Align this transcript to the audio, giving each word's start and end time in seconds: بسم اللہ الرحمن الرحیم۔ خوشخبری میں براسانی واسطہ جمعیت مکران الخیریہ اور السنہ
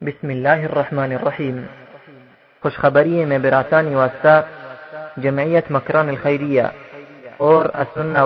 بسم 0.00 0.28
اللہ 0.28 0.48
الرحمن 0.48 1.12
الرحیم۔ 1.12 1.66
خوشخبری 2.62 3.24
میں 3.24 3.38
براسانی 3.38 3.94
واسطہ 3.94 4.46
جمعیت 5.16 5.70
مکران 5.70 6.08
الخیریہ 6.08 6.62
اور 7.36 7.66
السنہ 7.74 8.18